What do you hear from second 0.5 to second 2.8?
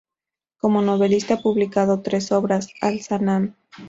Como novelista ha publicado tres obras: